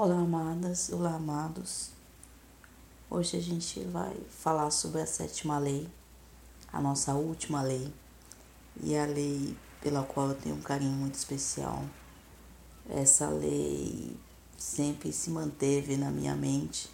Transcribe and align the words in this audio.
Olá, 0.00 0.20
amadas, 0.20 0.90
olá, 0.92 1.16
amados. 1.16 1.90
Hoje 3.10 3.36
a 3.36 3.40
gente 3.40 3.80
vai 3.80 4.16
falar 4.30 4.70
sobre 4.70 5.00
a 5.00 5.06
sétima 5.06 5.58
lei, 5.58 5.88
a 6.72 6.80
nossa 6.80 7.14
última 7.14 7.62
lei, 7.62 7.92
e 8.80 8.96
a 8.96 9.04
lei 9.04 9.56
pela 9.80 10.04
qual 10.04 10.28
eu 10.28 10.36
tenho 10.36 10.54
um 10.54 10.62
carinho 10.62 10.92
muito 10.92 11.16
especial. 11.16 11.84
Essa 12.88 13.28
lei 13.28 14.16
sempre 14.56 15.10
se 15.10 15.30
manteve 15.30 15.96
na 15.96 16.12
minha 16.12 16.36
mente 16.36 16.88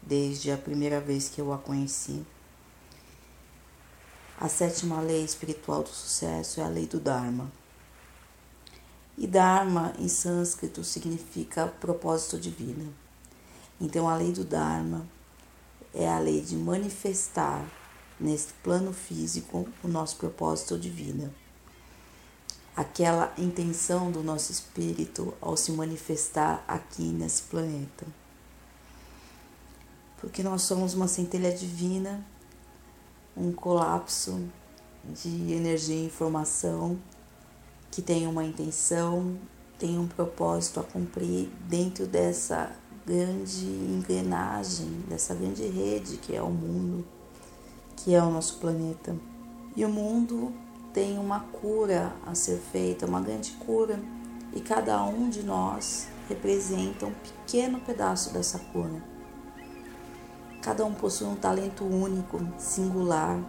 desde 0.00 0.52
a 0.52 0.56
primeira 0.56 1.00
vez 1.00 1.28
que 1.28 1.40
eu 1.40 1.52
a 1.52 1.58
conheci. 1.58 2.24
A 4.38 4.48
sétima 4.48 5.00
lei 5.00 5.24
espiritual 5.24 5.82
do 5.82 5.88
sucesso 5.88 6.60
é 6.60 6.62
a 6.62 6.68
lei 6.68 6.86
do 6.86 7.00
Dharma. 7.00 7.50
E 9.20 9.26
Dharma 9.26 9.92
em 9.98 10.06
sânscrito 10.06 10.84
significa 10.84 11.66
propósito 11.66 12.38
de 12.38 12.50
vida. 12.50 12.86
Então 13.80 14.08
a 14.08 14.14
lei 14.14 14.30
do 14.30 14.44
Dharma 14.44 15.04
é 15.92 16.08
a 16.08 16.20
lei 16.20 16.40
de 16.40 16.54
manifestar 16.54 17.68
neste 18.20 18.52
plano 18.62 18.92
físico 18.92 19.68
o 19.82 19.88
nosso 19.88 20.16
propósito 20.18 20.78
de 20.78 20.88
vida. 20.88 21.34
Aquela 22.76 23.34
intenção 23.36 24.12
do 24.12 24.22
nosso 24.22 24.52
espírito 24.52 25.34
ao 25.40 25.56
se 25.56 25.72
manifestar 25.72 26.64
aqui 26.68 27.02
nesse 27.02 27.42
planeta. 27.42 28.06
Porque 30.20 30.44
nós 30.44 30.62
somos 30.62 30.94
uma 30.94 31.08
centelha 31.08 31.52
divina, 31.52 32.24
um 33.36 33.50
colapso 33.50 34.48
de 35.04 35.52
energia 35.52 35.96
e 35.96 36.06
informação 36.06 36.96
que 37.90 38.02
tem 38.02 38.26
uma 38.26 38.44
intenção, 38.44 39.36
tem 39.78 39.98
um 39.98 40.06
propósito 40.06 40.80
a 40.80 40.82
cumprir 40.82 41.48
dentro 41.68 42.06
dessa 42.06 42.72
grande 43.06 43.64
engrenagem, 43.64 44.88
dessa 45.08 45.34
grande 45.34 45.66
rede 45.66 46.18
que 46.18 46.36
é 46.36 46.42
o 46.42 46.50
mundo, 46.50 47.06
que 47.96 48.14
é 48.14 48.22
o 48.22 48.30
nosso 48.30 48.58
planeta. 48.58 49.16
E 49.74 49.84
o 49.84 49.88
mundo 49.88 50.52
tem 50.92 51.18
uma 51.18 51.40
cura 51.40 52.12
a 52.26 52.34
ser 52.34 52.58
feita, 52.58 53.06
uma 53.06 53.20
grande 53.20 53.52
cura, 53.52 53.98
e 54.52 54.60
cada 54.60 55.02
um 55.04 55.28
de 55.30 55.42
nós 55.42 56.08
representa 56.28 57.06
um 57.06 57.12
pequeno 57.12 57.80
pedaço 57.80 58.32
dessa 58.32 58.58
cura. 58.58 59.02
Cada 60.60 60.84
um 60.84 60.92
possui 60.92 61.28
um 61.28 61.36
talento 61.36 61.84
único, 61.84 62.40
singular, 62.58 63.40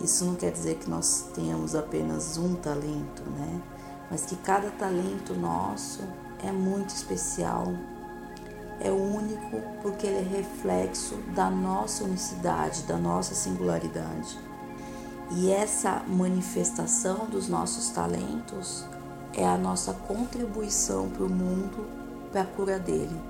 isso 0.00 0.24
não 0.24 0.34
quer 0.34 0.52
dizer 0.52 0.76
que 0.76 0.88
nós 0.88 1.26
tenhamos 1.34 1.74
apenas 1.74 2.36
um 2.36 2.54
talento, 2.54 3.22
né? 3.36 3.60
Mas 4.10 4.24
que 4.24 4.36
cada 4.36 4.70
talento 4.70 5.34
nosso 5.34 6.00
é 6.42 6.52
muito 6.52 6.90
especial, 6.90 7.66
é 8.80 8.90
único 8.90 9.60
porque 9.82 10.06
ele 10.06 10.18
é 10.18 10.38
reflexo 10.38 11.16
da 11.34 11.50
nossa 11.50 12.04
unicidade, 12.04 12.84
da 12.84 12.96
nossa 12.96 13.34
singularidade. 13.34 14.38
E 15.32 15.50
essa 15.50 16.02
manifestação 16.06 17.26
dos 17.26 17.48
nossos 17.48 17.90
talentos 17.90 18.86
é 19.34 19.46
a 19.46 19.58
nossa 19.58 19.92
contribuição 19.92 21.08
para 21.10 21.24
o 21.24 21.28
mundo, 21.28 21.86
para 22.32 22.42
a 22.42 22.46
cura 22.46 22.78
dele. 22.78 23.20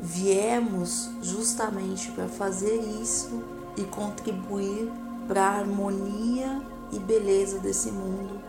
Viemos 0.00 1.10
justamente 1.20 2.10
para 2.12 2.28
fazer 2.28 2.76
isso 3.02 3.42
e 3.76 3.82
contribuir 3.82 4.90
para 5.28 5.44
a 5.44 5.58
harmonia 5.58 6.60
e 6.90 6.98
beleza 6.98 7.58
desse 7.58 7.92
mundo 7.92 8.40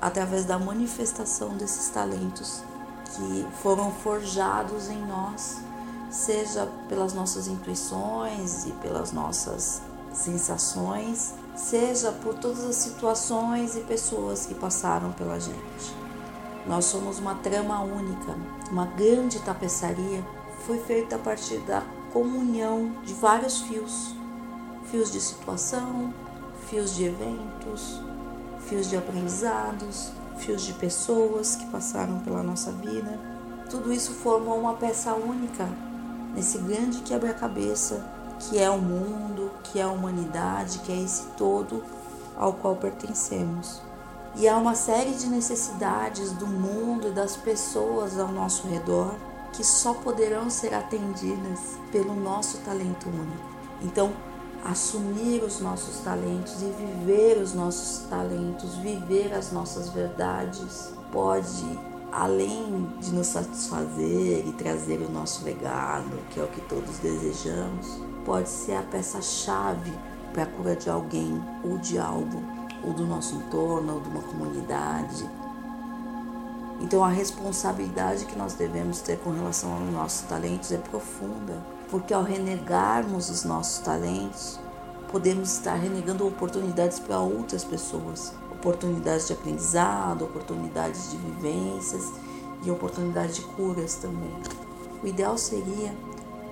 através 0.00 0.44
da 0.44 0.58
manifestação 0.58 1.56
desses 1.56 1.88
talentos 1.88 2.62
que 3.14 3.46
foram 3.62 3.90
forjados 3.90 4.88
em 4.88 5.00
nós, 5.06 5.58
seja 6.10 6.66
pelas 6.88 7.14
nossas 7.14 7.46
intuições 7.46 8.66
e 8.66 8.72
pelas 8.72 9.12
nossas 9.12 9.80
sensações, 10.12 11.34
seja 11.54 12.12
por 12.12 12.34
todas 12.34 12.64
as 12.64 12.76
situações 12.76 13.76
e 13.76 13.80
pessoas 13.80 14.44
que 14.44 14.54
passaram 14.54 15.12
pela 15.12 15.38
gente. 15.38 15.94
Nós 16.66 16.84
somos 16.84 17.18
uma 17.18 17.36
trama 17.36 17.80
única, 17.80 18.36
uma 18.70 18.86
grande 18.86 19.38
tapeçaria 19.40 20.22
foi 20.66 20.78
feita 20.78 21.16
a 21.16 21.18
partir 21.18 21.58
da 21.60 21.82
comunhão 22.12 22.92
de 23.04 23.14
vários 23.14 23.62
fios 23.62 24.14
fios 24.90 25.10
de 25.10 25.20
situação, 25.20 26.12
fios 26.68 26.94
de 26.94 27.04
eventos, 27.04 28.00
fios 28.66 28.88
de 28.88 28.96
aprendizados, 28.96 30.12
fios 30.38 30.62
de 30.62 30.72
pessoas 30.74 31.56
que 31.56 31.66
passaram 31.66 32.18
pela 32.20 32.42
nossa 32.42 32.72
vida. 32.72 33.18
Tudo 33.70 33.92
isso 33.92 34.12
formou 34.12 34.58
uma 34.58 34.74
peça 34.74 35.14
única 35.14 35.68
nesse 36.34 36.58
grande 36.58 37.00
quebra-cabeça 37.02 38.04
que 38.38 38.58
é 38.58 38.68
o 38.68 38.78
mundo, 38.78 39.50
que 39.62 39.78
é 39.78 39.82
a 39.82 39.88
humanidade, 39.88 40.80
que 40.80 40.90
é 40.90 41.00
esse 41.00 41.26
todo 41.36 41.82
ao 42.36 42.54
qual 42.54 42.74
pertencemos. 42.76 43.80
E 44.34 44.48
há 44.48 44.56
uma 44.56 44.74
série 44.74 45.12
de 45.12 45.26
necessidades 45.26 46.32
do 46.32 46.46
mundo 46.46 47.08
e 47.08 47.12
das 47.12 47.36
pessoas 47.36 48.18
ao 48.18 48.28
nosso 48.28 48.66
redor 48.66 49.14
que 49.52 49.62
só 49.62 49.92
poderão 49.92 50.48
ser 50.48 50.72
atendidas 50.72 51.60
pelo 51.90 52.14
nosso 52.14 52.58
talento 52.58 53.08
único. 53.08 53.52
Então, 53.82 54.12
assumir 54.64 55.42
os 55.42 55.60
nossos 55.60 55.98
talentos 56.00 56.62
e 56.62 56.66
viver 56.66 57.38
os 57.42 57.52
nossos 57.52 58.06
talentos, 58.08 58.76
viver 58.76 59.34
as 59.34 59.50
nossas 59.50 59.88
verdades, 59.88 60.92
pode, 61.10 61.78
além 62.12 62.88
de 63.00 63.12
nos 63.12 63.26
satisfazer 63.28 64.46
e 64.46 64.52
trazer 64.52 65.00
o 65.00 65.10
nosso 65.10 65.44
legado, 65.44 66.16
que 66.30 66.38
é 66.38 66.44
o 66.44 66.48
que 66.48 66.60
todos 66.62 66.98
desejamos, 66.98 68.00
pode 68.24 68.48
ser 68.48 68.76
a 68.76 68.82
peça-chave 68.82 69.92
para 70.32 70.44
a 70.44 70.46
cura 70.46 70.76
de 70.76 70.88
alguém 70.88 71.42
ou 71.64 71.78
de 71.78 71.98
algo, 71.98 72.42
ou 72.84 72.92
do 72.92 73.04
nosso 73.04 73.34
entorno, 73.34 73.94
ou 73.94 74.00
de 74.00 74.08
uma 74.08 74.22
comunidade. 74.22 75.28
Então 76.80 77.02
a 77.04 77.08
responsabilidade 77.08 78.24
que 78.26 78.38
nós 78.38 78.54
devemos 78.54 79.00
ter 79.00 79.18
com 79.18 79.30
relação 79.30 79.72
aos 79.72 79.92
nossos 79.92 80.22
talentos 80.22 80.72
é 80.72 80.78
profunda 80.78 81.71
porque 81.92 82.14
ao 82.14 82.22
renegarmos 82.22 83.28
os 83.28 83.44
nossos 83.44 83.80
talentos, 83.80 84.58
podemos 85.10 85.52
estar 85.52 85.74
renegando 85.74 86.26
oportunidades 86.26 86.98
para 86.98 87.18
outras 87.18 87.64
pessoas, 87.64 88.32
oportunidades 88.50 89.26
de 89.26 89.34
aprendizado, 89.34 90.24
oportunidades 90.24 91.10
de 91.10 91.18
vivências 91.18 92.10
e 92.62 92.70
oportunidades 92.70 93.36
de 93.36 93.42
curas 93.42 93.96
também. 93.96 94.34
O 95.02 95.06
ideal 95.06 95.36
seria 95.36 95.94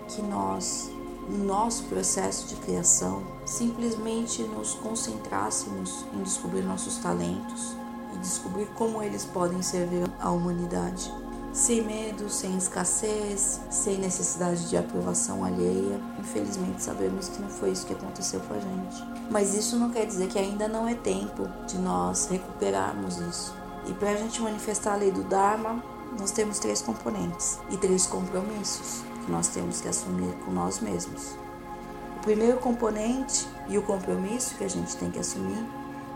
que 0.09 0.21
nós, 0.21 0.91
no 1.27 1.43
nosso 1.43 1.85
processo 1.85 2.47
de 2.49 2.57
criação, 2.57 3.23
simplesmente 3.47 4.43
nos 4.43 4.75
concentrássemos 4.75 6.05
em 6.13 6.23
descobrir 6.23 6.61
nossos 6.65 6.99
talentos 6.99 7.75
e 8.15 8.19
descobrir 8.19 8.67
como 8.75 9.03
eles 9.03 9.25
podem 9.25 9.63
servir 9.63 10.07
à 10.21 10.31
humanidade 10.31 11.11
sem 11.53 11.83
medo, 11.83 12.29
sem 12.29 12.57
escassez, 12.57 13.61
sem 13.71 13.99
necessidade 13.99 14.69
de 14.69 14.77
aprovação 14.77 15.45
alheia. 15.45 16.01
Infelizmente, 16.19 16.83
sabemos 16.83 17.29
que 17.29 17.43
não 17.43 17.49
foi 17.49 17.71
isso 17.71 17.87
que 17.87 17.93
aconteceu 17.93 18.41
com 18.41 18.55
a 18.55 18.59
gente. 18.59 19.05
Mas 19.31 19.55
isso 19.55 19.77
não 19.77 19.91
quer 19.91 20.07
dizer 20.07 20.29
que 20.29 20.39
ainda 20.39 20.69
não 20.69 20.89
é 20.89 20.95
tempo 20.95 21.49
de 21.67 21.79
nós 21.79 22.27
recuperarmos 22.31 23.19
isso. 23.19 23.55
E 23.87 23.93
para 23.95 24.11
a 24.11 24.17
gente 24.17 24.41
manifestar 24.41 24.95
a 24.95 24.97
lei 24.97 25.11
do 25.11 25.25
Dharma, 25.25 25.83
nós 26.19 26.31
temos 26.31 26.59
três 26.59 26.83
componentes 26.83 27.59
e 27.71 27.77
três 27.77 28.07
compromissos 28.07 29.03
que 29.25 29.31
nós 29.31 29.49
temos 29.49 29.81
que 29.81 29.89
assumir 29.89 30.33
com 30.45 30.51
nós 30.51 30.81
mesmos. 30.81 31.35
O 32.17 32.21
primeiro 32.23 32.59
componente 32.59 33.47
e 33.69 33.79
o 33.79 33.83
compromisso 33.83 34.55
que 34.57 34.65
a 34.65 34.69
gente 34.69 34.97
tem 34.97 35.11
que 35.11 35.19
assumir 35.19 35.65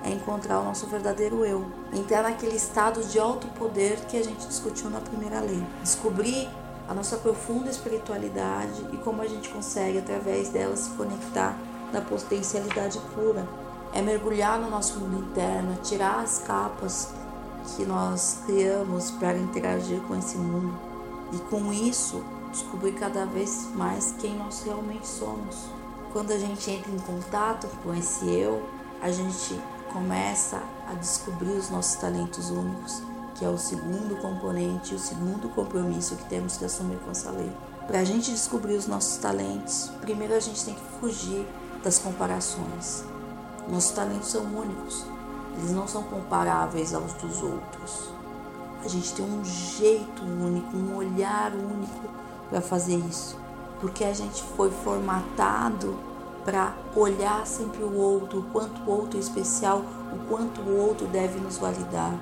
é 0.04 0.10
encontrar 0.10 0.60
o 0.60 0.64
nosso 0.64 0.86
verdadeiro 0.86 1.44
eu, 1.44 1.64
entrar 1.92 2.22
naquele 2.22 2.56
estado 2.56 3.02
de 3.02 3.18
alto 3.18 3.46
poder 3.58 3.96
que 4.06 4.18
a 4.18 4.22
gente 4.22 4.46
discutiu 4.46 4.90
na 4.90 5.00
primeira 5.00 5.40
lei, 5.40 5.64
descobrir 5.82 6.48
a 6.86 6.92
nossa 6.92 7.16
profunda 7.16 7.70
espiritualidade 7.70 8.84
e 8.92 8.98
como 8.98 9.22
a 9.22 9.26
gente 9.26 9.48
consegue 9.48 9.98
através 9.98 10.50
dela 10.50 10.76
se 10.76 10.90
conectar 10.90 11.56
na 11.90 12.02
potencialidade 12.02 13.00
pura. 13.14 13.48
É 13.94 14.02
mergulhar 14.02 14.58
no 14.58 14.68
nosso 14.68 14.98
mundo 14.98 15.24
interno, 15.24 15.78
tirar 15.82 16.20
as 16.20 16.38
capas 16.40 17.08
que 17.74 17.86
nós 17.86 18.40
criamos 18.44 19.10
para 19.12 19.38
interagir 19.38 20.00
com 20.02 20.14
esse 20.16 20.36
mundo 20.36 20.76
e 21.32 21.38
com 21.48 21.72
isso 21.72 22.22
descobrir 22.50 22.92
cada 22.92 23.24
vez 23.24 23.68
mais 23.74 24.14
quem 24.18 24.36
nós 24.36 24.62
realmente 24.64 25.06
somos. 25.06 25.56
Quando 26.12 26.32
a 26.32 26.38
gente 26.38 26.70
entra 26.70 26.92
em 26.92 26.98
contato 26.98 27.66
com 27.82 27.94
esse 27.94 28.28
eu, 28.28 28.62
a 29.00 29.10
gente 29.10 29.58
começa 29.94 30.60
a 30.90 30.94
descobrir 30.94 31.52
os 31.52 31.70
nossos 31.70 31.94
talentos 31.94 32.50
únicos, 32.50 33.00
que 33.36 33.44
é 33.44 33.48
o 33.48 33.56
segundo 33.56 34.20
componente, 34.20 34.92
o 34.92 34.98
segundo 34.98 35.48
compromisso 35.50 36.16
que 36.16 36.24
temos 36.24 36.56
que 36.56 36.64
assumir 36.64 36.98
com 36.98 37.12
essa 37.12 37.30
lei. 37.30 37.50
Para 37.86 38.00
a 38.00 38.04
gente 38.04 38.32
descobrir 38.32 38.74
os 38.74 38.88
nossos 38.88 39.18
talentos, 39.18 39.92
primeiro 40.00 40.34
a 40.34 40.40
gente 40.40 40.64
tem 40.64 40.74
que 40.74 40.82
fugir 40.98 41.46
das 41.84 42.00
comparações. 42.00 43.04
Nossos 43.68 43.92
talentos 43.92 44.30
são 44.30 44.42
únicos, 44.42 45.06
eles 45.56 45.70
não 45.70 45.86
são 45.86 46.02
comparáveis 46.02 46.92
aos 46.92 47.12
dos 47.12 47.40
outros. 47.40 48.10
A 48.84 48.88
gente 48.88 49.14
tem 49.14 49.24
um 49.24 49.44
jeito 49.44 50.24
único, 50.24 50.76
um 50.76 50.96
olhar 50.96 51.52
único 51.54 52.08
para 52.50 52.60
fazer 52.60 52.96
isso. 52.96 53.38
Porque 53.80 54.02
a 54.02 54.12
gente 54.12 54.42
foi 54.56 54.72
formatado 54.72 55.96
para 56.44 56.74
olhar 56.94 57.46
sempre 57.46 57.82
o 57.82 57.96
outro, 57.96 58.40
o 58.40 58.42
quanto 58.44 58.80
o 58.82 58.90
outro 58.90 59.16
é 59.16 59.20
especial, 59.20 59.82
o 60.12 60.28
quanto 60.28 60.60
o 60.60 60.76
outro 60.76 61.06
deve 61.06 61.38
nos 61.40 61.58
validar. 61.58 62.12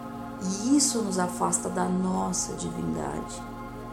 E 0.41 0.77
isso 0.77 1.03
nos 1.03 1.19
afasta 1.19 1.69
da 1.69 1.85
nossa 1.85 2.55
divindade. 2.55 3.43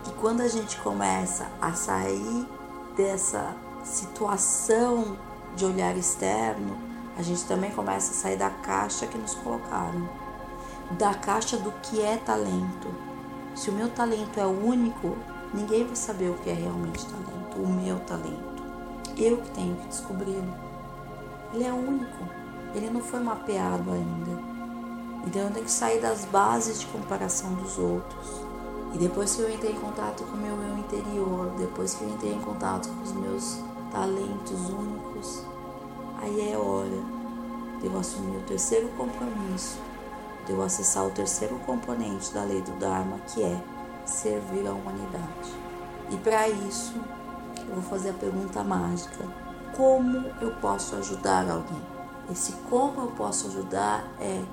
E 0.08 0.12
quando 0.22 0.42
a 0.42 0.48
gente 0.48 0.78
começa 0.78 1.48
a 1.62 1.74
sair 1.74 2.48
dessa 2.96 3.56
situação 3.84 5.18
de 5.56 5.66
olhar 5.66 5.96
externo, 5.98 6.78
a 7.18 7.22
gente 7.22 7.44
também 7.46 7.72
começa 7.72 8.12
a 8.12 8.16
sair 8.16 8.38
da 8.38 8.50
caixa 8.50 9.06
que 9.06 9.18
nos 9.18 9.36
colocaram 9.36 10.08
da 10.92 11.14
caixa 11.14 11.58
do 11.58 11.72
que 11.84 12.02
é 12.02 12.18
talento. 12.18 12.94
Se 13.56 13.70
o 13.70 13.74
meu 13.74 13.90
talento 13.90 14.40
é 14.40 14.46
único, 14.46 15.16
ninguém 15.54 15.86
vai 15.86 15.96
saber 15.96 16.30
o 16.30 16.36
que 16.36 16.50
é 16.50 16.54
realmente 16.54 17.06
talento, 17.06 17.58
o 17.58 17.68
meu 17.68 18.00
talento. 18.00 18.59
Eu 19.20 19.38
que 19.38 19.52
tenho 19.52 19.76
que 19.76 19.88
descobri-lo. 19.88 20.54
Ele 21.54 21.64
é 21.64 21.74
único, 21.74 22.24
ele 22.74 22.90
não 22.90 23.02
foi 23.02 23.20
mapeado 23.20 23.92
ainda. 23.92 24.42
Então 25.28 25.42
eu 25.44 25.52
tenho 25.52 25.66
que 25.66 25.72
sair 25.72 26.00
das 26.00 26.26
bases 26.26 26.80
de 26.80 26.86
comparação 26.88 27.54
dos 27.56 27.78
outros. 27.78 28.42
E 28.94 28.98
depois 28.98 29.36
que 29.36 29.42
eu 29.42 29.54
entrei 29.54 29.74
em 29.74 29.80
contato 29.80 30.24
com 30.24 30.34
o 30.34 30.38
meu 30.38 30.56
eu 30.56 30.78
interior, 30.78 31.52
depois 31.58 31.94
que 31.94 32.04
eu 32.04 32.10
entrei 32.10 32.34
em 32.34 32.42
contato 32.42 32.90
com 32.90 33.04
os 33.04 33.12
meus 33.12 33.60
talentos 33.92 34.70
únicos, 34.70 35.44
aí 36.22 36.52
é 36.52 36.58
hora 36.58 37.04
de 37.80 37.86
eu 37.86 38.00
assumir 38.00 38.38
o 38.38 38.42
terceiro 38.42 38.88
compromisso 38.98 39.78
de 40.50 40.56
eu 40.56 40.64
acessar 40.64 41.06
o 41.06 41.12
terceiro 41.12 41.60
componente 41.60 42.34
da 42.34 42.44
lei 42.44 42.60
do 42.62 42.72
Dharma, 42.80 43.20
que 43.28 43.44
é 43.44 43.62
servir 44.04 44.66
a 44.68 44.72
humanidade. 44.72 45.54
E 46.10 46.18
para 46.18 46.50
isso, 46.50 46.96
eu 47.70 47.76
vou 47.76 47.84
fazer 47.84 48.10
a 48.10 48.14
pergunta 48.14 48.64
mágica: 48.64 49.24
como 49.76 50.26
eu 50.42 50.52
posso 50.62 50.96
ajudar 50.96 51.50
alguém? 51.50 51.82
Esse 52.32 52.52
como 52.70 53.02
eu 53.02 53.08
posso 53.12 53.48
ajudar 53.48 54.04
é 54.20 54.44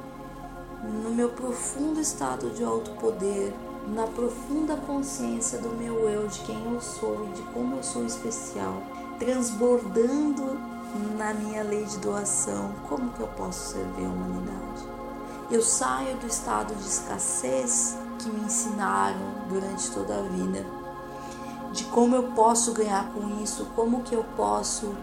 no 1.02 1.10
meu 1.10 1.30
profundo 1.30 2.00
estado 2.00 2.50
de 2.50 2.62
alto 2.62 2.90
poder, 2.92 3.54
na 3.88 4.06
profunda 4.06 4.76
consciência 4.76 5.58
do 5.58 5.68
meu 5.70 6.08
eu, 6.08 6.26
de 6.28 6.40
quem 6.40 6.72
eu 6.72 6.80
sou 6.80 7.26
e 7.26 7.32
de 7.32 7.42
como 7.52 7.76
eu 7.76 7.82
sou 7.82 8.04
especial, 8.04 8.82
transbordando 9.18 10.58
na 11.16 11.34
minha 11.34 11.62
lei 11.62 11.84
de 11.84 11.98
doação, 11.98 12.72
como 12.88 13.10
que 13.10 13.20
eu 13.20 13.28
posso 13.28 13.72
servir 13.72 14.04
a 14.04 14.08
humanidade? 14.08 14.96
Eu 15.50 15.62
saio 15.62 16.16
do 16.16 16.26
estado 16.26 16.74
de 16.74 16.86
escassez 16.86 17.96
que 18.18 18.28
me 18.28 18.44
ensinaram 18.44 19.18
durante 19.48 19.90
toda 19.90 20.18
a 20.18 20.22
vida, 20.22 20.64
de 21.72 21.84
como 21.84 22.14
eu 22.14 22.24
posso 22.32 22.72
ganhar 22.72 23.12
com 23.12 23.42
isso, 23.42 23.66
como 23.74 24.02
que 24.02 24.14
eu 24.14 24.24
posso 24.36 24.94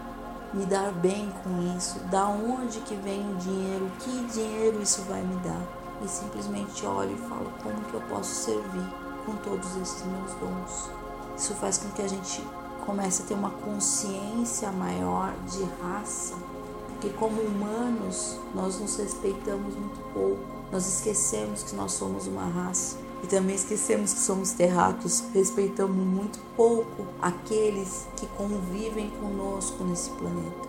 me 0.52 0.64
dar 0.66 0.92
bem 0.92 1.32
com 1.42 1.76
isso, 1.76 1.98
da 2.10 2.26
onde 2.26 2.80
que 2.80 2.94
vem 2.94 3.20
o 3.32 3.34
dinheiro, 3.36 3.90
que 4.00 4.26
dinheiro 4.32 4.80
isso 4.80 5.02
vai 5.02 5.22
me 5.22 5.36
dar. 5.36 5.62
E 6.02 6.08
simplesmente 6.08 6.84
olho 6.84 7.12
e 7.12 7.28
falo 7.28 7.50
como 7.62 7.80
que 7.84 7.94
eu 7.94 8.00
posso 8.02 8.34
servir 8.34 8.92
com 9.24 9.32
todos 9.36 9.76
esses 9.76 10.04
meus 10.04 10.32
dons. 10.34 10.90
Isso 11.36 11.54
faz 11.54 11.78
com 11.78 11.88
que 11.90 12.02
a 12.02 12.08
gente 12.08 12.42
comece 12.84 13.22
a 13.22 13.26
ter 13.26 13.34
uma 13.34 13.50
consciência 13.50 14.70
maior 14.70 15.32
de 15.48 15.64
raça 15.82 16.34
porque 17.04 17.10
como 17.18 17.40
humanos 17.42 18.38
nós 18.54 18.80
nos 18.80 18.96
respeitamos 18.96 19.74
muito 19.74 20.00
pouco. 20.14 20.40
Nós 20.72 20.86
esquecemos 20.86 21.62
que 21.62 21.76
nós 21.76 21.92
somos 21.92 22.26
uma 22.26 22.46
raça 22.46 22.96
e 23.24 23.26
também 23.26 23.56
esquecemos 23.56 24.12
que 24.12 24.20
somos 24.20 24.52
terráqueos. 24.52 25.24
Respeitamos 25.32 25.96
muito 25.96 26.38
pouco 26.54 27.06
aqueles 27.22 28.06
que 28.18 28.26
convivem 28.26 29.08
conosco 29.12 29.82
nesse 29.82 30.10
planeta. 30.10 30.68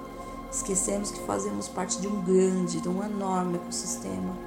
Esquecemos 0.50 1.12
que 1.12 1.19
fazemos 1.25 1.68
parte 1.68 2.00
de 2.00 2.07
um 2.07 2.22
grande, 2.22 2.80
de 2.80 2.88
um 2.88 3.04
enorme 3.04 3.57
ecossistema. 3.57 4.38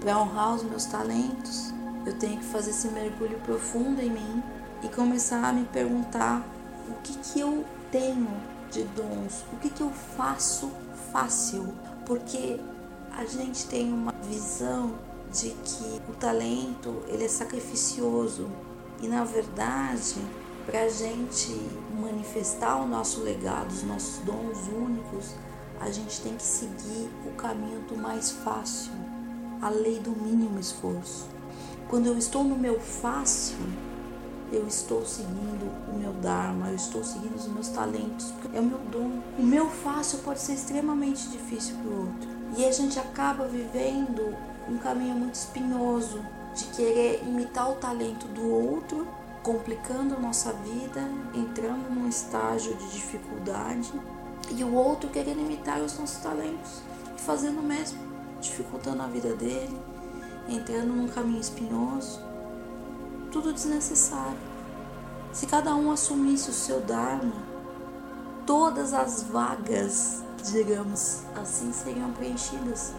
Para 0.00 0.18
honrar 0.18 0.54
os 0.54 0.64
meus 0.64 0.84
talentos, 0.84 1.72
eu 2.04 2.18
tenho 2.18 2.36
que 2.36 2.44
fazer 2.44 2.70
esse 2.70 2.88
mergulho 2.88 3.38
profundo 3.38 4.02
em 4.02 4.10
mim 4.10 4.42
e 4.82 4.88
começar 4.88 5.42
a 5.42 5.50
me 5.50 5.64
perguntar 5.64 6.46
o 6.90 6.94
que, 7.02 7.16
que 7.16 7.40
eu 7.40 7.64
tenho 7.90 8.28
de 8.70 8.84
dons, 8.84 9.44
o 9.50 9.56
que, 9.56 9.70
que 9.70 9.80
eu 9.80 9.90
faço 10.14 10.70
fácil, 11.10 11.72
porque 12.04 12.60
a 13.16 13.24
gente 13.24 13.66
tem 13.66 13.90
uma 13.90 14.12
visão 14.28 14.92
de 15.40 15.50
que 15.50 16.00
o 16.08 16.14
talento 16.14 17.02
ele 17.08 17.24
é 17.24 17.28
sacrificioso 17.28 18.46
e 19.00 19.08
na 19.08 19.24
verdade 19.24 20.16
para 20.66 20.82
a 20.82 20.88
gente 20.88 21.54
manifestar 22.00 22.76
o 22.76 22.88
nosso 22.88 23.20
legado, 23.20 23.70
os 23.70 23.84
nossos 23.84 24.18
dons 24.24 24.66
únicos, 24.66 25.34
a 25.80 25.90
gente 25.92 26.20
tem 26.20 26.36
que 26.36 26.42
seguir 26.42 27.08
o 27.24 27.30
caminho 27.36 27.82
do 27.82 27.96
mais 27.96 28.32
fácil, 28.32 28.90
a 29.62 29.68
lei 29.68 30.00
do 30.00 30.10
mínimo 30.10 30.58
esforço. 30.58 31.28
Quando 31.88 32.06
eu 32.06 32.18
estou 32.18 32.42
no 32.42 32.56
meu 32.56 32.80
fácil, 32.80 33.58
eu 34.50 34.66
estou 34.66 35.06
seguindo 35.06 35.70
o 35.88 35.96
meu 35.96 36.12
Dharma, 36.14 36.70
eu 36.70 36.74
estou 36.74 37.04
seguindo 37.04 37.36
os 37.36 37.46
meus 37.46 37.68
talentos, 37.68 38.32
é 38.52 38.58
o 38.58 38.64
meu 38.64 38.78
dom. 38.90 39.20
O 39.38 39.42
meu 39.44 39.68
fácil 39.70 40.18
pode 40.20 40.40
ser 40.40 40.54
extremamente 40.54 41.28
difícil 41.28 41.76
para 41.76 41.90
o 41.90 42.00
outro. 42.06 42.28
E 42.56 42.64
a 42.64 42.72
gente 42.72 42.98
acaba 42.98 43.46
vivendo 43.46 44.36
um 44.68 44.78
caminho 44.78 45.14
muito 45.14 45.34
espinhoso 45.34 46.24
de 46.54 46.64
querer 46.66 47.22
imitar 47.24 47.70
o 47.70 47.76
talento 47.76 48.26
do 48.28 48.48
outro, 48.48 49.06
complicando 49.42 50.20
nossa 50.20 50.52
vida, 50.52 51.08
entrando 51.34 51.88
num 51.90 52.08
estágio 52.08 52.74
de 52.74 52.90
dificuldade, 52.90 53.92
e 54.50 54.64
o 54.64 54.72
outro 54.72 55.08
querendo 55.10 55.40
imitar 55.40 55.80
os 55.80 55.98
nossos 55.98 56.18
talentos 56.18 56.82
e 57.16 57.20
fazendo 57.20 57.60
o 57.60 57.62
mesmo, 57.62 57.98
dificultando 58.40 59.02
a 59.02 59.06
vida 59.06 59.34
dele, 59.34 59.78
entrando 60.48 60.92
num 60.92 61.08
caminho 61.08 61.40
espinhoso 61.40 62.26
tudo 63.36 63.52
desnecessário. 63.52 64.38
Se 65.30 65.46
cada 65.46 65.74
um 65.74 65.90
assumisse 65.90 66.48
o 66.48 66.52
seu 66.54 66.80
Dharma, 66.80 67.34
todas 68.46 68.94
as 68.94 69.24
vagas, 69.24 70.22
digamos 70.42 71.22
assim, 71.34 71.70
seriam 71.70 72.10
preenchidas, 72.12 72.94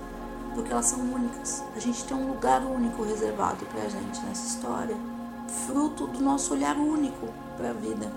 porque 0.58 0.72
elas 0.72 0.88
são 0.88 1.00
únicas. 1.00 1.64
A 1.76 1.80
gente 1.80 2.04
tem 2.04 2.18
um 2.18 2.30
lugar 2.30 2.64
único 2.64 3.04
reservado 3.04 3.64
para 3.68 3.84
a 3.84 3.90
gente 3.90 4.20
nessa 4.26 4.48
história, 4.48 4.98
fruto 5.68 6.08
do 6.08 6.20
nosso 6.20 6.52
olhar 6.56 6.76
único 6.76 7.28
para 7.56 7.70
a 7.70 7.74
vida, 7.74 8.12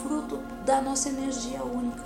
fruto 0.00 0.36
da 0.64 0.80
nossa 0.80 1.08
energia 1.08 1.64
única, 1.64 2.04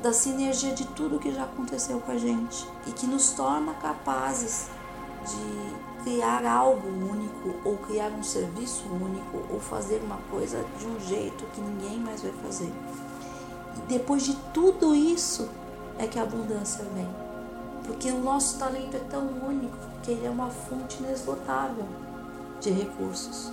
da 0.00 0.12
sinergia 0.12 0.72
de 0.72 0.86
tudo 0.86 1.18
que 1.18 1.32
já 1.32 1.42
aconteceu 1.42 1.98
com 1.98 2.12
a 2.12 2.18
gente 2.18 2.68
e 2.86 2.92
que 2.92 3.04
nos 3.08 3.32
torna 3.32 3.74
capazes 3.74 4.68
de 5.26 6.04
criar 6.04 6.46
algo 6.46 6.86
único 6.86 7.52
ou 7.64 7.76
criar 7.78 8.10
um 8.10 8.22
serviço 8.22 8.84
único 8.86 9.42
ou 9.52 9.58
fazer 9.58 10.00
uma 10.04 10.18
coisa 10.30 10.64
de 10.78 10.86
um 10.86 11.00
jeito 11.00 11.44
que 11.46 11.60
ninguém 11.60 11.98
mais 11.98 12.22
vai 12.22 12.32
fazer. 12.44 12.72
E 13.76 13.80
depois 13.88 14.22
de 14.22 14.36
tudo 14.54 14.94
isso 14.94 15.48
é 15.98 16.06
que 16.06 16.16
a 16.16 16.22
abundância 16.22 16.84
vem. 16.94 17.25
Porque 17.86 18.10
o 18.10 18.18
nosso 18.18 18.58
talento 18.58 18.96
é 18.96 19.00
tão 19.10 19.26
único 19.46 19.76
que 20.02 20.10
ele 20.10 20.26
é 20.26 20.30
uma 20.30 20.50
fonte 20.50 21.02
inesgotável 21.02 21.86
de 22.60 22.70
recursos. 22.70 23.52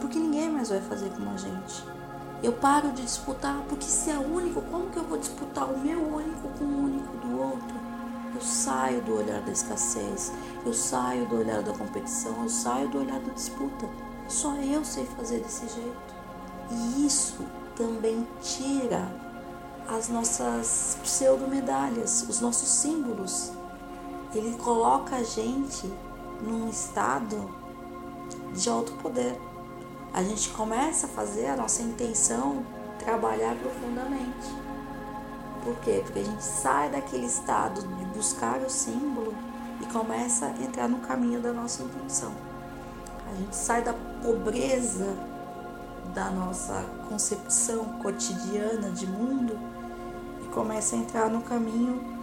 Porque 0.00 0.18
ninguém 0.18 0.50
mais 0.50 0.68
vai 0.68 0.80
fazer 0.80 1.10
como 1.10 1.30
a 1.30 1.36
gente. 1.36 1.84
Eu 2.42 2.52
paro 2.52 2.90
de 2.90 3.02
disputar, 3.02 3.62
porque 3.68 3.84
se 3.84 4.10
é 4.10 4.18
único, 4.18 4.60
como 4.62 4.90
que 4.90 4.96
eu 4.96 5.04
vou 5.04 5.18
disputar 5.18 5.64
o 5.70 5.78
meu 5.78 6.00
único 6.00 6.48
com 6.58 6.64
o 6.64 6.84
único 6.84 7.16
do 7.18 7.40
outro? 7.40 7.76
Eu 8.34 8.40
saio 8.40 9.00
do 9.02 9.16
olhar 9.16 9.40
da 9.42 9.52
escassez, 9.52 10.32
eu 10.64 10.72
saio 10.72 11.26
do 11.26 11.36
olhar 11.36 11.62
da 11.62 11.72
competição, 11.72 12.34
eu 12.42 12.48
saio 12.48 12.88
do 12.88 12.98
olhar 12.98 13.20
da 13.20 13.32
disputa. 13.32 13.86
Só 14.28 14.54
eu 14.56 14.84
sei 14.84 15.04
fazer 15.06 15.40
desse 15.40 15.68
jeito. 15.68 16.14
E 16.70 17.06
isso 17.06 17.44
também 17.76 18.26
tira 18.40 19.06
as 19.88 20.08
nossas 20.08 20.96
pseudo-medalhas, 21.02 22.26
os 22.28 22.40
nossos 22.40 22.68
símbolos. 22.68 23.52
Ele 24.34 24.56
coloca 24.56 25.16
a 25.16 25.22
gente 25.22 25.92
num 26.40 26.68
estado 26.68 27.50
de 28.54 28.68
alto 28.68 28.92
poder. 28.94 29.38
A 30.12 30.22
gente 30.22 30.50
começa 30.50 31.06
a 31.06 31.08
fazer 31.08 31.46
a 31.46 31.56
nossa 31.56 31.82
intenção 31.82 32.64
trabalhar 32.98 33.56
profundamente. 33.56 34.48
Por 35.64 35.76
quê? 35.76 36.02
Porque 36.04 36.18
a 36.18 36.24
gente 36.24 36.42
sai 36.42 36.90
daquele 36.90 37.26
estado 37.26 37.82
de 37.82 38.04
buscar 38.06 38.58
o 38.60 38.70
símbolo 38.70 39.34
e 39.80 39.86
começa 39.86 40.46
a 40.46 40.62
entrar 40.62 40.88
no 40.88 40.98
caminho 40.98 41.40
da 41.40 41.52
nossa 41.52 41.82
intenção. 41.82 42.32
A 43.30 43.34
gente 43.36 43.54
sai 43.54 43.82
da 43.82 43.94
pobreza 44.22 45.16
da 46.14 46.30
nossa 46.30 46.84
concepção 47.08 47.84
cotidiana 48.02 48.90
de 48.90 49.06
mundo 49.06 49.58
e 50.42 50.48
começa 50.48 50.94
a 50.94 50.98
entrar 50.98 51.30
no 51.30 51.40
caminho 51.42 52.21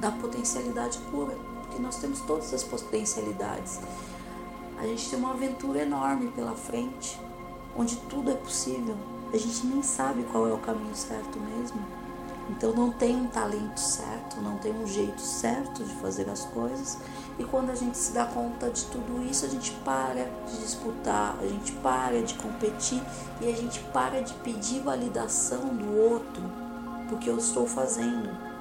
da 0.00 0.10
potencialidade 0.10 0.98
pura, 1.10 1.34
porque 1.62 1.80
nós 1.80 1.96
temos 1.96 2.20
todas 2.20 2.52
as 2.52 2.62
potencialidades. 2.62 3.80
A 4.78 4.86
gente 4.86 5.08
tem 5.08 5.18
uma 5.18 5.32
aventura 5.32 5.82
enorme 5.82 6.30
pela 6.32 6.54
frente, 6.54 7.18
onde 7.76 7.96
tudo 8.08 8.30
é 8.30 8.34
possível. 8.34 8.96
A 9.32 9.36
gente 9.36 9.66
nem 9.66 9.82
sabe 9.82 10.24
qual 10.24 10.48
é 10.48 10.52
o 10.52 10.58
caminho 10.58 10.94
certo 10.94 11.38
mesmo. 11.38 11.80
Então 12.50 12.72
não 12.74 12.92
tem 12.92 13.16
um 13.16 13.26
talento 13.26 13.78
certo, 13.78 14.40
não 14.40 14.58
tem 14.58 14.72
um 14.72 14.86
jeito 14.86 15.20
certo 15.20 15.82
de 15.82 15.94
fazer 15.96 16.28
as 16.28 16.44
coisas. 16.46 16.98
E 17.38 17.44
quando 17.44 17.70
a 17.70 17.74
gente 17.74 17.96
se 17.96 18.12
dá 18.12 18.26
conta 18.26 18.68
de 18.68 18.84
tudo 18.86 19.24
isso, 19.24 19.46
a 19.46 19.48
gente 19.48 19.72
para 19.84 20.30
de 20.46 20.58
disputar, 20.58 21.36
a 21.40 21.46
gente 21.46 21.72
para 21.72 22.22
de 22.22 22.34
competir 22.34 23.02
e 23.40 23.50
a 23.50 23.56
gente 23.56 23.80
para 23.92 24.20
de 24.20 24.34
pedir 24.34 24.80
validação 24.80 25.60
do 25.74 25.96
outro 25.98 26.42
porque 27.08 27.28
eu 27.28 27.38
estou 27.38 27.66
fazendo. 27.66 28.53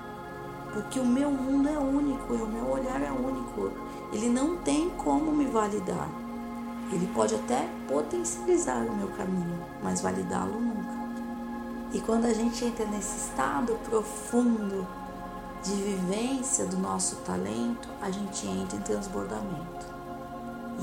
Porque 0.74 1.00
o 1.00 1.06
meu 1.06 1.30
mundo 1.30 1.70
é 1.70 1.78
único 1.78 2.34
e 2.34 2.42
o 2.42 2.48
meu 2.48 2.68
olhar 2.70 3.02
é 3.02 3.12
único. 3.12 3.72
Ele 4.12 4.28
não 4.28 4.58
tem 4.58 4.90
como 4.90 5.32
me 5.32 5.46
validar. 5.46 6.10
Ele 6.92 7.08
pode 7.14 7.36
até 7.36 7.70
potencializar 7.88 8.86
o 8.86 8.96
meu 8.96 9.08
caminho, 9.10 9.60
mas 9.82 10.02
validá-lo 10.02 10.60
nunca. 10.60 11.04
E 11.94 12.02
quando 12.02 12.26
a 12.26 12.34
gente 12.34 12.66
entra 12.66 12.86
nesse 12.86 13.30
estado 13.30 13.78
profundo 13.86 14.88
de 15.64 15.76
vivência 15.76 16.66
do 16.66 16.78
nosso 16.78 17.18
talento, 17.18 17.88
a 18.02 18.10
gente 18.10 18.48
entra 18.48 18.78
em 18.78 18.82
transbordamento. 18.82 19.94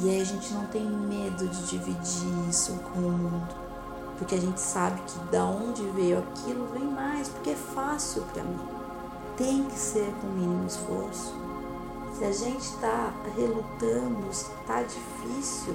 E 0.01 0.09
aí 0.09 0.21
a 0.21 0.25
gente 0.25 0.55
não 0.55 0.67
tem 0.67 0.85
medo 0.85 1.49
de 1.49 1.67
dividir 1.67 2.49
isso 2.49 2.73
com 2.79 3.01
o 3.01 3.11
mundo, 3.11 3.55
porque 4.17 4.37
a 4.37 4.41
gente 4.41 4.61
sabe 4.61 5.01
que 5.03 5.19
da 5.33 5.45
onde 5.45 5.83
veio 5.91 6.21
aquilo 6.21 6.69
vem 6.73 6.85
mais, 6.85 7.29
porque 7.29 7.51
é 7.51 7.57
fácil 7.57 8.23
para 8.33 8.45
mim. 8.45 8.80
Tem 9.41 9.65
que 9.65 9.79
ser 9.79 10.13
com 10.21 10.27
o 10.27 10.31
mínimo 10.31 10.67
esforço. 10.67 11.35
Se 12.17 12.25
a 12.25 12.33
gente 12.33 12.61
está 12.61 13.13
relutando, 13.35 14.29
está 14.31 14.83
difícil, 14.83 15.75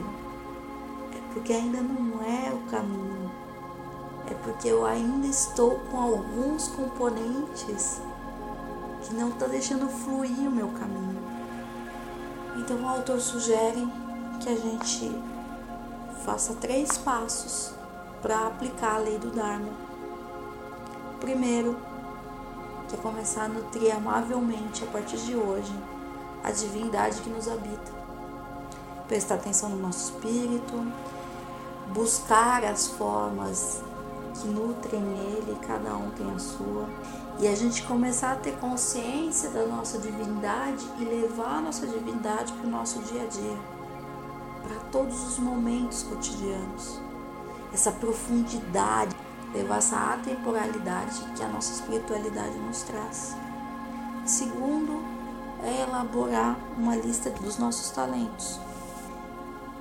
é 1.12 1.34
porque 1.34 1.52
ainda 1.52 1.82
não 1.82 2.22
é 2.22 2.54
o 2.54 2.70
caminho 2.70 3.26
é 4.28 4.34
porque 4.44 4.68
eu 4.68 4.86
ainda 4.86 5.28
estou 5.28 5.80
com 5.92 6.00
alguns 6.00 6.68
componentes 6.70 8.02
que 9.04 9.14
não 9.14 9.30
está 9.30 9.46
deixando 9.46 9.88
fluir 9.88 10.48
o 10.48 10.52
meu 10.52 10.68
caminho. 10.70 11.22
Então 12.58 12.82
o 12.82 12.88
autor 12.88 13.20
sugere 13.20 13.88
que 14.42 14.50
a 14.50 14.56
gente 14.56 15.12
faça 16.24 16.56
três 16.56 16.98
passos 16.98 17.74
para 18.22 18.48
aplicar 18.48 18.96
a 18.96 19.00
lei 19.00 19.20
do 19.20 19.30
Dharma. 19.30 19.70
Primeiro, 21.20 21.78
que 22.88 22.96
é 22.96 22.98
começar 22.98 23.46
a 23.46 23.48
nutrir 23.48 23.96
amavelmente 23.96 24.84
a 24.84 24.88
partir 24.88 25.18
de 25.18 25.36
hoje 25.36 25.74
a 26.44 26.52
divindade 26.52 27.22
que 27.22 27.30
nos 27.30 27.48
habita. 27.48 27.92
Prestar 29.08 29.36
atenção 29.36 29.70
no 29.70 29.78
nosso 29.78 30.14
espírito, 30.14 30.74
buscar 31.94 32.64
as 32.64 32.88
formas 32.88 33.82
que 34.36 34.48
nutrem 34.48 35.02
ele, 35.02 35.58
cada 35.66 35.96
um 35.96 36.12
tem 36.12 36.30
a 36.32 36.40
sua. 36.40 36.88
E 37.40 37.48
a 37.48 37.56
gente 37.56 37.84
começar 37.84 38.34
a 38.34 38.36
ter 38.36 38.58
consciência 38.58 39.50
da 39.50 39.66
nossa 39.66 39.98
divindade 39.98 40.86
e 41.00 41.04
levar 41.04 41.58
a 41.58 41.62
nossa 41.62 41.86
divindade 41.86 42.54
para 42.54 42.68
o 42.68 42.70
nosso 42.70 43.00
dia 43.00 43.24
a 43.24 43.26
dia, 43.26 43.58
para 44.64 44.76
todos 44.92 45.28
os 45.28 45.40
momentos 45.40 46.04
cotidianos. 46.04 47.00
Essa 47.74 47.92
profundidade, 47.92 49.15
levar 49.56 49.78
essa 49.78 50.14
atemporalidade 50.14 51.24
que 51.36 51.44
a 51.44 51.48
nossa 51.48 51.74
espiritualidade 51.74 52.58
nos 52.58 52.82
traz. 52.84 53.36
Segundo, 54.26 55.02
é 55.64 55.84
elaborar 55.84 56.58
uma 56.78 56.96
lista 56.96 57.30
dos 57.30 57.58
nossos 57.58 57.90
talentos. 57.92 58.60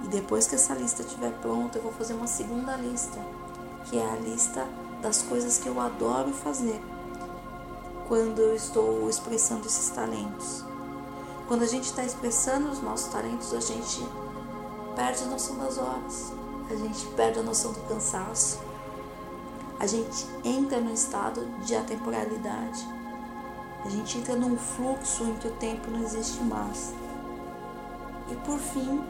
E 0.05 0.07
depois 0.09 0.47
que 0.47 0.55
essa 0.55 0.75
lista 0.75 1.03
estiver 1.03 1.33
pronta, 1.41 1.79
eu 1.79 1.83
vou 1.83 1.93
fazer 1.93 2.15
uma 2.15 2.27
segunda 2.27 2.77
lista 2.77 3.19
que 3.87 3.99
é 3.99 4.11
a 4.11 4.17
lista 4.17 4.67
das 5.03 5.23
coisas 5.23 5.59
que 5.59 5.69
eu 5.69 5.79
adoro 5.81 6.31
fazer 6.31 6.81
quando 8.09 8.39
eu 8.39 8.55
estou 8.55 9.09
expressando 9.09 9.67
esses 9.67 9.91
talentos. 9.91 10.65
Quando 11.49 11.63
a 11.63 11.67
gente 11.67 11.85
está 11.85 12.05
expressando 12.05 12.71
os 12.71 12.81
nossos 12.81 13.09
talentos, 13.09 13.53
a 13.53 13.61
gente 13.61 14.07
perde 14.95 15.25
a 15.25 15.27
noção 15.27 15.57
das 15.57 15.79
horas, 15.79 16.33
a 16.71 16.75
gente 16.75 17.07
perde 17.09 17.39
a 17.39 17.43
noção 17.43 17.73
do 17.73 17.81
cansaço, 17.81 18.59
a 19.79 19.87
gente 19.87 20.27
entra 20.45 20.81
no 20.81 20.93
estado 20.93 21.45
de 21.65 21.75
atemporalidade, 21.75 22.87
a 23.85 23.89
gente 23.89 24.19
entra 24.19 24.35
num 24.37 24.57
fluxo 24.57 25.25
em 25.25 25.35
que 25.35 25.49
o 25.49 25.53
tempo 25.53 25.91
não 25.91 26.03
existe 26.03 26.43
mais. 26.43 26.95
E 28.31 28.37
por 28.37 28.59
fim, 28.59 29.03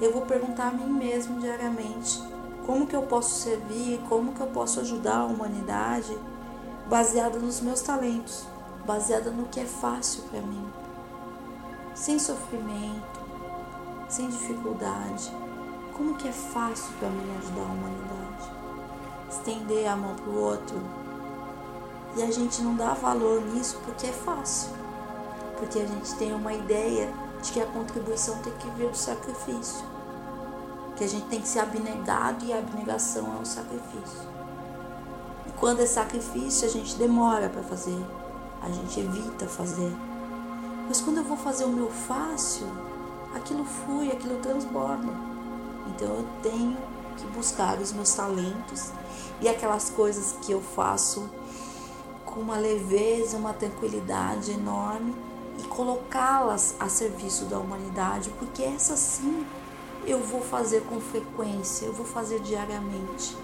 eu 0.00 0.12
vou 0.12 0.22
perguntar 0.22 0.68
a 0.68 0.70
mim 0.70 0.90
mesmo 0.90 1.40
diariamente 1.40 2.22
como 2.66 2.86
que 2.86 2.96
eu 2.96 3.02
posso 3.02 3.42
servir, 3.42 4.00
como 4.08 4.32
que 4.32 4.40
eu 4.40 4.48
posso 4.48 4.80
ajudar 4.80 5.18
a 5.18 5.24
humanidade, 5.24 6.16
baseada 6.88 7.38
nos 7.38 7.60
meus 7.60 7.80
talentos, 7.80 8.44
baseada 8.84 9.30
no 9.30 9.46
que 9.46 9.60
é 9.60 9.64
fácil 9.64 10.22
para 10.24 10.40
mim, 10.40 10.66
sem 11.94 12.18
sofrimento, 12.18 13.20
sem 14.08 14.28
dificuldade. 14.28 15.30
Como 15.96 16.14
que 16.16 16.28
é 16.28 16.32
fácil 16.32 16.92
para 16.98 17.08
mim 17.08 17.36
ajudar 17.38 17.62
a 17.62 17.72
humanidade? 17.72 18.65
Estender 19.30 19.90
a 19.90 19.96
mão 19.96 20.14
para 20.14 20.30
o 20.30 20.40
outro. 20.40 20.80
E 22.16 22.22
a 22.22 22.30
gente 22.30 22.62
não 22.62 22.74
dá 22.74 22.94
valor 22.94 23.42
nisso 23.42 23.78
porque 23.84 24.06
é 24.06 24.12
fácil. 24.12 24.70
Porque 25.58 25.78
a 25.78 25.86
gente 25.86 26.14
tem 26.14 26.32
uma 26.32 26.52
ideia 26.52 27.12
de 27.42 27.52
que 27.52 27.60
a 27.60 27.66
contribuição 27.66 28.38
tem 28.38 28.52
que 28.54 28.70
vir 28.70 28.88
do 28.90 28.96
sacrifício 28.96 29.96
que 30.96 31.04
a 31.04 31.08
gente 31.08 31.26
tem 31.26 31.40
que 31.40 31.48
ser 31.48 31.60
abnegado 31.60 32.44
e 32.44 32.52
a 32.52 32.58
abnegação 32.58 33.26
é 33.36 33.40
um 33.40 33.44
sacrifício. 33.44 34.26
E 35.46 35.50
quando 35.60 35.80
é 35.80 35.86
sacrifício, 35.86 36.66
a 36.66 36.70
gente 36.70 36.96
demora 36.96 37.48
para 37.48 37.62
fazer, 37.62 37.98
a 38.62 38.70
gente 38.70 38.98
evita 38.98 39.46
fazer. 39.46 39.92
Mas 40.88 41.00
quando 41.00 41.18
eu 41.18 41.24
vou 41.24 41.36
fazer 41.36 41.64
o 41.64 41.68
meu 41.68 41.90
fácil, 41.90 42.66
aquilo 43.34 43.64
flui, 43.64 44.10
aquilo 44.10 44.40
transborda. 44.40 45.12
Então 45.88 46.08
eu 46.08 46.26
tenho 46.42 46.76
que 47.16 47.26
buscar 47.28 47.78
os 47.78 47.92
meus 47.92 48.12
talentos 48.14 48.90
e 49.40 49.48
aquelas 49.48 49.90
coisas 49.90 50.36
que 50.42 50.52
eu 50.52 50.60
faço 50.60 51.28
com 52.24 52.40
uma 52.40 52.56
leveza, 52.56 53.36
uma 53.36 53.52
tranquilidade 53.52 54.52
enorme 54.52 55.14
e 55.58 55.62
colocá-las 55.64 56.74
a 56.78 56.88
serviço 56.88 57.46
da 57.46 57.58
humanidade, 57.58 58.30
porque 58.38 58.62
essa 58.62 58.96
sim 58.96 59.46
eu 60.06 60.20
vou 60.20 60.40
fazer 60.40 60.82
com 60.82 61.00
frequência, 61.00 61.86
eu 61.86 61.92
vou 61.92 62.06
fazer 62.06 62.40
diariamente. 62.40 63.36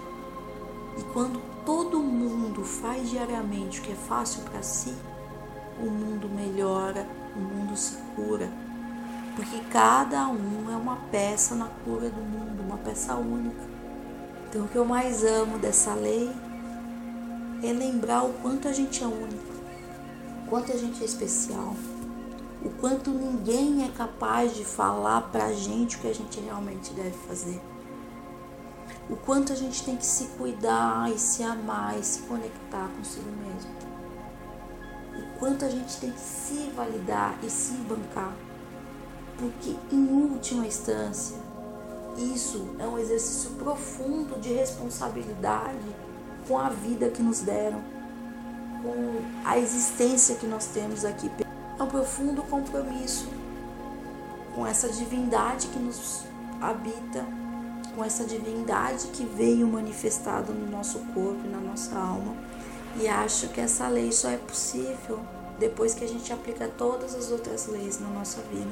E 0.97 1.03
quando 1.11 1.41
todo 1.65 1.99
mundo 1.99 2.63
faz 2.63 3.09
diariamente 3.09 3.79
o 3.79 3.83
que 3.83 3.91
é 3.91 3.95
fácil 3.95 4.43
para 4.43 4.61
si, 4.61 4.95
o 5.79 5.89
mundo 5.89 6.29
melhora, 6.29 7.07
o 7.35 7.39
mundo 7.39 7.75
se 7.75 7.95
cura. 8.15 8.49
Porque 9.35 9.59
cada 9.71 10.27
um 10.27 10.71
é 10.71 10.75
uma 10.75 10.97
peça 11.11 11.55
na 11.55 11.67
cura 11.83 12.09
do 12.09 12.21
mundo, 12.21 12.63
uma 12.63 12.77
peça 12.77 13.15
única. 13.15 13.63
Então 14.49 14.65
o 14.65 14.67
que 14.67 14.75
eu 14.75 14.85
mais 14.85 15.23
amo 15.23 15.57
dessa 15.57 15.93
lei 15.93 16.31
é 17.63 17.73
lembrar 17.73 18.23
o 18.23 18.33
quanto 18.33 18.67
a 18.67 18.73
gente 18.73 19.03
é 19.03 19.07
único, 19.07 19.53
o 20.45 20.49
quanto 20.49 20.71
a 20.71 20.77
gente 20.77 21.01
é 21.01 21.05
especial 21.05 21.73
o 22.63 22.69
quanto 22.69 23.09
ninguém 23.09 23.83
é 23.83 23.89
capaz 23.89 24.55
de 24.55 24.63
falar 24.63 25.23
pra 25.23 25.51
gente 25.51 25.97
o 25.97 25.99
que 25.99 26.07
a 26.07 26.15
gente 26.15 26.39
realmente 26.39 26.93
deve 26.93 27.11
fazer. 27.27 27.61
O 29.09 29.17
quanto 29.17 29.51
a 29.51 29.55
gente 29.55 29.83
tem 29.83 29.97
que 29.97 30.05
se 30.05 30.27
cuidar 30.37 31.11
e 31.11 31.19
se 31.19 31.43
amar 31.43 31.99
e 31.99 32.03
se 32.03 32.21
conectar 32.21 32.89
consigo 32.95 33.29
mesmo. 33.29 33.69
O 35.13 35.39
quanto 35.39 35.65
a 35.65 35.69
gente 35.69 35.97
tem 35.97 36.11
que 36.11 36.19
se 36.21 36.71
validar 36.73 37.37
e 37.43 37.49
se 37.49 37.73
bancar. 37.73 38.33
Porque, 39.37 39.75
em 39.91 40.07
última 40.07 40.65
instância, 40.65 41.37
isso 42.17 42.75
é 42.79 42.85
um 42.85 42.97
exercício 42.99 43.51
profundo 43.51 44.39
de 44.39 44.53
responsabilidade 44.53 45.95
com 46.47 46.57
a 46.59 46.69
vida 46.69 47.09
que 47.09 47.21
nos 47.21 47.39
deram, 47.39 47.81
com 48.81 49.21
a 49.45 49.57
existência 49.57 50.35
que 50.35 50.45
nós 50.45 50.67
temos 50.67 51.05
aqui 51.05 51.29
é 51.79 51.83
um 51.83 51.87
profundo 51.87 52.43
compromisso 52.43 53.27
com 54.53 54.65
essa 54.65 54.87
divindade 54.89 55.67
que 55.67 55.79
nos 55.79 56.23
habita, 56.61 57.25
com 57.95 58.03
essa 58.03 58.23
divindade 58.23 59.07
que 59.07 59.25
veio 59.25 59.67
manifestada 59.67 60.53
no 60.53 60.69
nosso 60.69 60.99
corpo 61.13 61.41
e 61.43 61.47
na 61.47 61.59
nossa 61.59 61.97
alma. 61.97 62.35
E 62.99 63.07
acho 63.07 63.49
que 63.49 63.59
essa 63.59 63.87
lei 63.87 64.11
só 64.11 64.29
é 64.29 64.37
possível 64.37 65.19
depois 65.59 65.93
que 65.93 66.03
a 66.03 66.07
gente 66.07 66.31
aplica 66.31 66.67
todas 66.67 67.15
as 67.15 67.31
outras 67.31 67.67
leis 67.67 67.99
na 67.99 68.07
nossa 68.07 68.41
vida. 68.41 68.71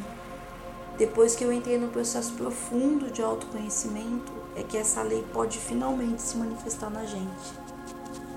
Depois 1.01 1.35
que 1.35 1.43
eu 1.43 1.51
entrei 1.51 1.79
no 1.79 1.87
processo 1.87 2.31
profundo 2.33 3.09
de 3.09 3.23
autoconhecimento, 3.23 4.31
é 4.55 4.61
que 4.61 4.77
essa 4.77 5.01
lei 5.01 5.25
pode 5.33 5.57
finalmente 5.57 6.21
se 6.21 6.37
manifestar 6.37 6.91
na 6.91 7.03
gente. 7.05 7.59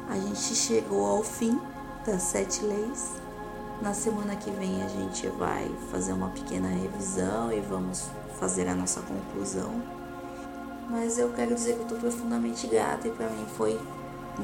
A 0.08 0.14
gente 0.14 0.54
chegou 0.54 1.04
ao 1.04 1.22
fim 1.22 1.60
das 2.06 2.22
sete 2.22 2.64
leis 2.64 3.10
na 3.82 3.92
semana 3.92 4.34
que 4.34 4.50
vem 4.50 4.82
a 4.82 4.88
gente 4.88 5.28
vai 5.28 5.70
fazer 5.90 6.14
uma 6.14 6.30
pequena 6.30 6.68
revisão 6.68 7.52
e 7.52 7.60
vamos 7.60 8.08
fazer 8.40 8.66
a 8.66 8.74
nossa 8.74 9.02
conclusão. 9.02 9.70
Mas 10.88 11.18
eu 11.18 11.34
quero 11.34 11.54
dizer 11.54 11.74
que 11.74 11.80
eu 11.80 11.82
estou 11.82 11.98
profundamente 11.98 12.66
grata 12.66 13.08
e 13.08 13.10
para 13.10 13.28
mim 13.28 13.44
foi 13.58 13.78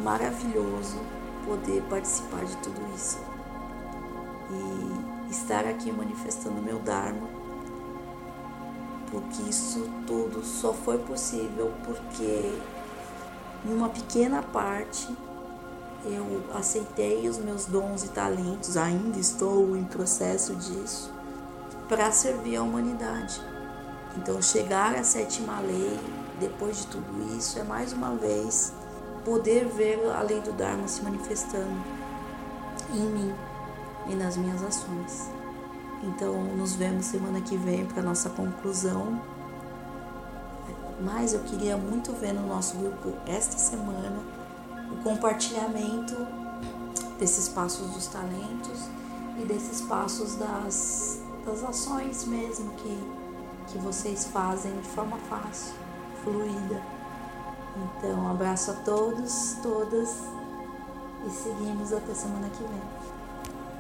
maravilhoso 0.05 0.99
poder 1.47 1.83
participar 1.89 2.45
de 2.45 2.55
tudo 2.59 2.83
isso. 2.95 3.19
E 4.51 5.31
estar 5.31 5.65
aqui 5.65 5.91
manifestando 5.91 6.61
meu 6.61 6.81
Dharma, 6.81 7.41
porque 9.11 9.43
isso 9.43 9.89
tudo 10.07 10.45
só 10.45 10.73
foi 10.73 10.99
possível 10.99 11.73
porque 11.85 12.59
em 13.65 13.75
uma 13.75 13.89
pequena 13.89 14.43
parte 14.43 15.09
eu 16.05 16.43
aceitei 16.55 17.29
os 17.29 17.37
meus 17.39 17.67
dons 17.67 18.05
e 18.05 18.09
talentos, 18.09 18.77
ainda 18.77 19.19
estou 19.19 19.77
em 19.77 19.85
processo 19.85 20.55
disso, 20.55 21.13
para 21.89 22.11
servir 22.11 22.57
a 22.57 22.63
humanidade. 22.63 23.41
Então, 24.17 24.41
chegar 24.41 24.95
à 24.95 25.05
sétima 25.05 25.61
lei, 25.61 25.99
depois 26.39 26.79
de 26.79 26.87
tudo 26.87 27.37
isso, 27.37 27.59
é 27.59 27.63
mais 27.63 27.93
uma 27.93 28.17
vez 28.17 28.73
poder 29.25 29.67
ver 29.67 30.01
a 30.11 30.23
lei 30.23 30.41
do 30.41 30.53
Dharma 30.53 30.89
se 30.89 31.03
manifestando 31.03 31.77
em 32.95 33.03
mim 33.03 33.35
e 34.09 34.15
nas 34.15 34.37
minhas 34.37 34.63
ações. 34.63 35.29
Então, 36.03 36.43
nos 36.57 36.75
vemos 36.75 37.07
semana 37.07 37.41
que 37.41 37.57
vem 37.57 37.85
para 37.85 38.03
nossa 38.03 38.31
conclusão. 38.31 39.21
Mas 41.03 41.33
eu 41.33 41.41
queria 41.41 41.77
muito 41.77 42.13
ver 42.13 42.33
no 42.33 42.47
nosso 42.47 42.77
grupo 42.77 43.13
esta 43.27 43.57
semana 43.57 44.23
o 44.91 45.03
compartilhamento 45.03 46.15
desses 47.19 47.49
passos 47.49 47.91
dos 47.91 48.07
talentos 48.07 48.89
e 49.39 49.45
desses 49.45 49.83
passos 49.83 50.35
das, 50.37 51.21
das 51.45 51.63
ações 51.65 52.25
mesmo 52.25 52.71
que, 52.73 52.99
que 53.69 53.79
vocês 53.79 54.27
fazem 54.27 54.73
de 54.73 54.89
forma 54.89 55.17
fácil, 55.29 55.75
fluida. 56.23 56.83
Então, 57.77 58.25
um 58.25 58.31
abraço 58.31 58.71
a 58.71 58.75
todos, 58.75 59.57
todas 59.63 60.17
e 61.27 61.31
seguimos 61.31 61.93
até 61.93 62.15
semana 62.15 62.49
que 62.51 62.63
vem. 62.63 63.00